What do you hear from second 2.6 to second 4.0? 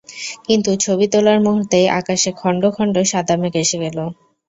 খণ্ড সাদা মেঘ এসে গেল।